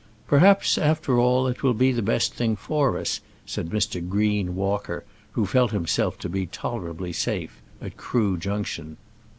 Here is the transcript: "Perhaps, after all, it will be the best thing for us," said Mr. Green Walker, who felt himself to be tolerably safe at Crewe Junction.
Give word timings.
"Perhaps, 0.25 0.79
after 0.79 1.19
all, 1.19 1.45
it 1.45 1.61
will 1.61 1.75
be 1.75 1.91
the 1.91 2.01
best 2.01 2.33
thing 2.33 2.55
for 2.55 2.97
us," 2.97 3.21
said 3.45 3.69
Mr. 3.69 4.01
Green 4.09 4.55
Walker, 4.55 5.03
who 5.33 5.45
felt 5.45 5.69
himself 5.69 6.17
to 6.17 6.27
be 6.27 6.47
tolerably 6.47 7.13
safe 7.13 7.61
at 7.79 7.97
Crewe 7.97 8.35
Junction. 8.37 8.97